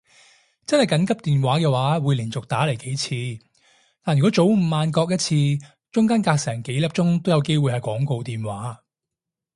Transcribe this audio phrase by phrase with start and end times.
[0.65, 3.45] 真係緊急電話嘅話會連續打嚟幾次，
[4.01, 5.35] 但如果早午晚各一次
[5.91, 8.79] 中間隔成幾粒鐘都有機會係廣告電話